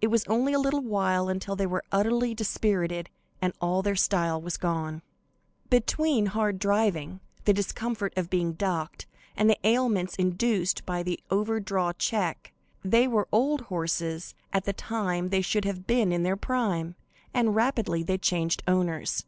It 0.00 0.06
was 0.06 0.24
only 0.28 0.52
a 0.52 0.58
little 0.60 0.82
while 0.82 1.28
until 1.28 1.56
they 1.56 1.66
were 1.66 1.82
utterly 1.90 2.32
dispirited 2.32 3.10
and 3.42 3.52
all 3.60 3.82
their 3.82 3.96
style 3.96 4.40
was 4.40 4.56
gone. 4.56 5.02
Between 5.68 6.26
hard 6.26 6.60
driving, 6.60 7.18
the 7.44 7.52
discomfort 7.52 8.12
of 8.16 8.30
being 8.30 8.52
docked, 8.52 9.08
and 9.36 9.50
the 9.50 9.58
ailments 9.66 10.14
induced 10.14 10.86
by 10.86 11.02
the 11.02 11.18
over 11.28 11.58
draw 11.58 11.92
check, 11.92 12.52
they 12.84 13.08
were 13.08 13.26
old 13.32 13.62
horses 13.62 14.32
at 14.52 14.62
the 14.64 14.72
time 14.72 15.30
they 15.30 15.42
should 15.42 15.64
have 15.64 15.88
been 15.88 16.12
in 16.12 16.22
their 16.22 16.36
prime, 16.36 16.94
and 17.34 17.56
rapidly 17.56 18.04
they 18.04 18.16
changed 18.16 18.62
owners. 18.68 19.24